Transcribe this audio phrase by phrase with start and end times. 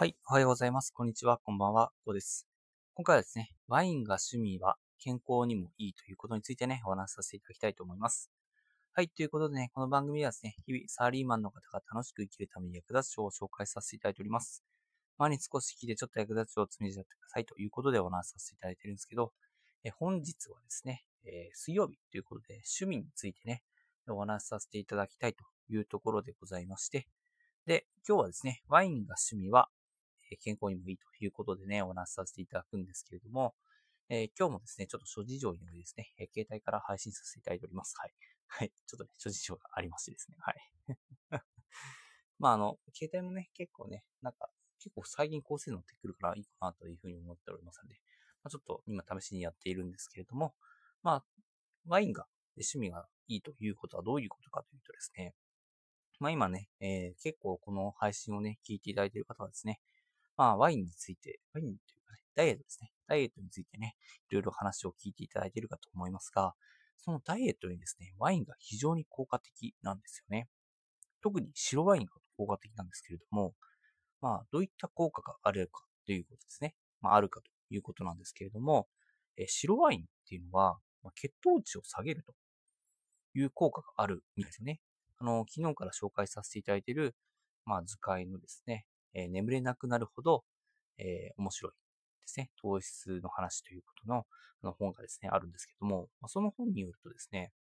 [0.00, 0.92] はい、おはようございます。
[0.92, 2.46] こんにちは、こんばんは、こうです。
[2.94, 8.30] 今回はですね、ワインが趣味は健康にもいいということについてね、お話しさせていただきたいと思います。
[8.92, 14.62] はい、ということでね、この番組はですね、日々サラリーマンの方が楽しく生きるために役立つ書を紹介させていただいております。
[15.18, 19.32] 毎日少し聞いてちょっと役立つ書を積み上げてくださいということでお話しさせていただいてるんですけど、
[19.82, 23.64] え本日はですね、え水曜日ということで趣味についてね、
[24.06, 27.08] お話しさせていただきたいというところでございまして、
[27.66, 29.68] で、今日はですね、ワインが趣味は
[30.36, 33.54] 健康にもいいということでね、お話しさせていただくんですけれども、
[34.10, 37.94] え今日もですね、ちょっと諸事情によりですね、え携帯から配信させていただいております。
[37.98, 38.14] はい。
[38.48, 38.72] はい。
[38.86, 40.36] ちょっとね、諸事情がありましてですね。
[40.40, 40.56] はい。
[42.38, 48.00] まあ、あの、携帯もね、結構ね、なんか、結構最近高性能ってくるからいいかなというふうに思っておりますので、
[48.42, 50.54] まあ、ちょっと今試しにやっているんですけれども、
[51.02, 51.24] まあ、
[51.86, 52.26] ワインが、
[52.56, 55.34] 趣味がいいということはどういうことかというとですね、
[56.18, 59.80] まあ今ね、えー結構この配信をね、聞いていただいている方はですね、
[60.38, 62.90] まあ、ワインについて、ワインというかね、ダイエットですね。
[63.08, 63.96] ダイエットについてね、
[64.30, 66.54] いろいろ話を聞いていただいているかと思いますが、
[66.96, 70.48] そのダイエットにですね、ワインが非常に効果的なんですよね。
[71.20, 73.54] 特に白ワインが効果的なんですけれども、
[74.20, 76.74] まあ、どういった効果があるかということですね。
[77.00, 78.86] まあ、あるかということなんですけれども、
[79.36, 82.34] え白ワインっていうのは、まあ血糖値を下げると
[83.34, 84.80] いう効果があるみたいですよね。
[85.18, 87.14] あの、昨日から紹介させていただいている、
[87.64, 90.44] まあ、図解のですね、えー眠れなくなるほど、
[90.98, 91.76] えー面白いで
[92.26, 92.50] すね。
[92.60, 94.26] 糖質の話ということの
[94.62, 97.52] あの本がですね、あるんですけども、まあ、その本によるとですね、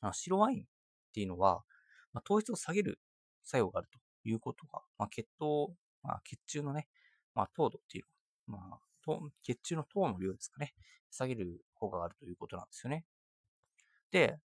[0.00, 0.64] あ白ワインっ
[1.12, 1.62] ていうのは、
[2.12, 2.98] まあ、糖質を下げる
[3.44, 5.72] 作用があるということが、まあ、血糖、
[6.02, 6.88] まあ、血中のね、
[7.34, 8.04] まあ、糖度っていう、
[8.46, 10.72] まあ、糖血中の糖の量ですかね、
[11.10, 13.04] 下げる効果があるということなんですよね。
[14.10, 14.38] で、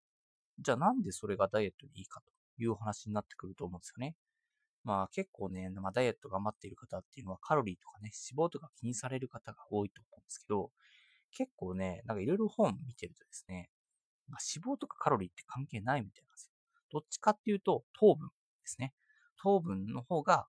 [0.59, 2.31] じゃあなんでそれがダイエットにいいかと
[2.61, 4.15] いうお話になってくると思うんですよね。
[4.83, 10.71] まあ結構ね、まあ、ダイエット頑張っている方っていうのはカロリーとかね、脂肪とか気にされる方が多いと思うんですけど、
[11.31, 13.69] 結構ね、なんかいろいろ本見てるとですね、
[14.27, 16.53] まあ脂肪とかカロリーって関係ないみたいなんですよ。
[16.91, 18.33] どっちかっていうと糖分で
[18.65, 18.93] すね。
[19.41, 20.47] 糖分の方が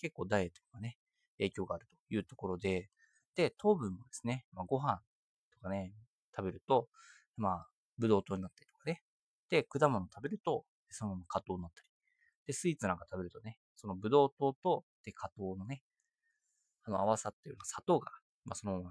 [0.00, 0.98] 結構ダイエットがね、
[1.38, 2.88] 影響があるというところで、
[3.34, 5.00] で、糖分もですね、まあ、ご飯
[5.52, 5.92] とかね、
[6.34, 6.88] 食べると、
[7.36, 7.68] まあ、
[7.98, 9.02] ブドウ糖になったりとかね。
[9.50, 11.88] で、果物食べると、そのまま果糖になったり。
[12.46, 15.82] で、スイーツなんか食べるとね、そのブドウ糖と、で、果糖のね、
[16.84, 18.10] あの、合わさってるような砂糖が、
[18.44, 18.90] まあ、そのま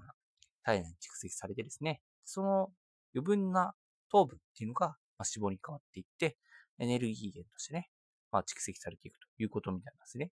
[0.62, 2.70] 体内に蓄積されてですね、その
[3.14, 3.74] 余分な
[4.10, 4.88] 糖分っていうのが、
[5.18, 6.36] まあ、脂肪に変わっていって、
[6.78, 7.88] エネルギー源としてね、
[8.30, 10.30] まあ、蓄積されていくということみたいなんですね。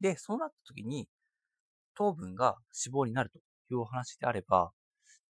[0.00, 1.08] で、そうなった時に、
[1.94, 3.40] 糖分が脂肪になるとい
[3.74, 4.72] うお話であれば、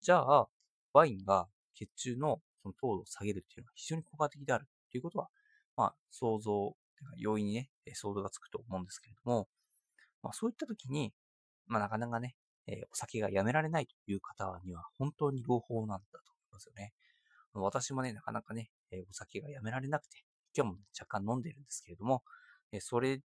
[0.00, 0.48] じゃあ、
[0.92, 5.28] ワインが血中のその糖度を下げるっていうのは非常に効果的であるということは、
[5.76, 6.74] まあ、想像、
[7.16, 9.48] 容易にね、想像がつくと思うんですけれども、
[10.22, 11.12] まあ、そういった時に、
[11.66, 12.34] まあ、なかなかね、
[12.68, 16.92] えお酒がやめられないという方には本当に朗報なんだと思いますよね。
[17.54, 20.24] 私もね、なかなかね、えお酒がやめられなくて、
[20.56, 22.22] 今日も若干飲んでるんですけれども、
[22.72, 23.20] えそれ、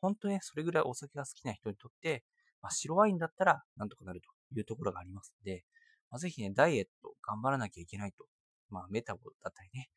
[0.00, 2.22] 本当ね、それぐらいお酒が好きな人にとって、
[2.62, 4.28] まあ、白ワインだったらなんとかなると
[4.58, 5.64] いうところがありますので、
[6.10, 8.26] まあ、ぜひね、ダイエット頑張らなきゃいけないと。
[8.68, 9.88] まあ、メタボだったりね、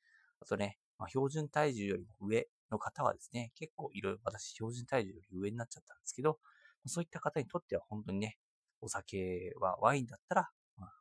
[0.42, 6.40] あとね、まあ、標準体重よりも上の方はですね、結構いろいろ私標準体重より上になっちゃったんですけど、
[6.86, 8.38] そういった方にとっては本当にね、
[8.82, 10.92] お酒はワインだったら、まあ、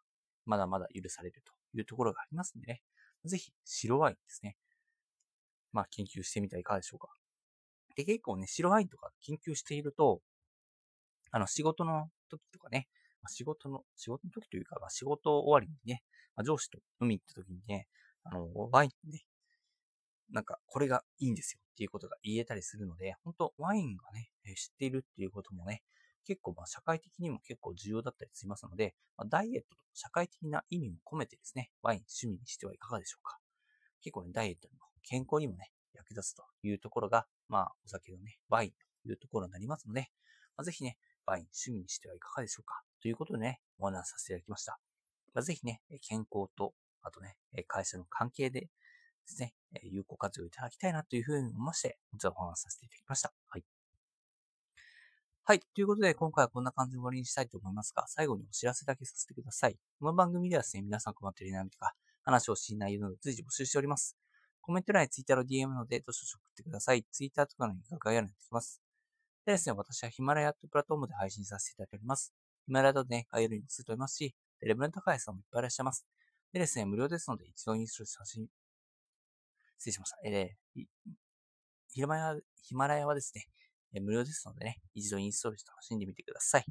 [0.47, 2.82] まだまだ許されるというところがありますんでね、
[3.25, 4.56] ぜひ白ワインですね、
[5.72, 7.09] まあ研究してみてはいかがでしょうか。
[7.97, 10.20] で、結構ね、白ワインとか研究していると、
[11.31, 12.88] あの、仕事の時とかね、
[13.26, 16.03] 仕事の、仕事の時というか、まあ、仕事終わりにね、
[16.37, 17.88] まあ、上司と飲み行った時にね、
[18.30, 19.24] あの、ワインね、
[20.30, 25.82] なんか、これがいいんですよっていうことが言えたりするので、本当ワインがね、知っているっていうこともね、
[26.24, 33.38] 結構まあ社会的にも結構重要だったりしますので、まあ、ダイエットと社会的な意味も込めてですね、ワイン趣味にしてはいかがでしょうか。
[34.02, 38.70] 結構ね、ダイエットにも健康にもね、役立つというところが、まあ、お酒のね、ワイン
[39.02, 40.10] というところになりますので、
[40.56, 42.82] まあ、ぜひね、ワイン趣味にしてはいかがでしょうか。
[43.00, 44.78] ということでね、お話しさせていただきました。
[45.34, 47.36] まあ、ぜひね、健康と、あとね、
[47.66, 48.68] 会社の関係でで
[49.26, 53.32] すね、有効活用いただきたいなというふうに思いまして、本日はお話しさせていただきました。
[53.48, 53.64] はい。
[55.44, 55.60] はい。
[55.60, 59.76] ということで、今回はこんな感じで終わりにしたいと思いますが、最後にお知らせだけさせてください。
[59.98, 64.16] この番組ではですね、皆さん困っている悩みとか、話をしない内容など随時募集しております。
[64.60, 67.04] コメント欄や Twitter の DM ので、どしどし送ってください。
[67.10, 68.82] Twitter とかの概要欄にできます。
[69.46, 72.34] でですね、私はヒマラヤというプラットフォームで配信させていただいております。
[72.66, 76.06] ヒマラヤとね、概要欄にもすると思いますし、レベルの高いさんもいっぱいいらっしゃいます。
[76.52, 78.46] でですね、無料ですので、一度インストール写真、
[79.78, 80.16] 失礼しました。
[80.24, 80.84] えー、
[81.92, 83.46] ヒマラヤ、ヒマラヤはですね、
[83.92, 86.64] え無料ですのでね、一度インストールして楽しんでみてください。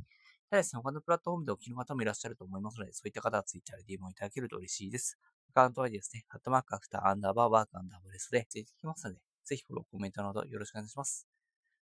[0.50, 5.18] ただですね、他のプラットフォームでお聞きの方もいらっしゃると思いますので、そういった方は Twitter で DM をいただけると嬉しいです。
[5.52, 11.28] アカウントはですね、ハットマークアフターアンダーバーワークアンダーバーレスでついてきますので、ぜひフォロー、コメントなどよろしくお願いします。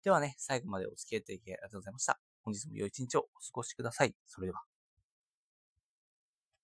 [0.04, 2.20] ではね、最後までお付き合いいただきありがとうございました。
[2.42, 4.14] 本日も良い一日をお過ごしください。
[4.26, 4.69] それでは。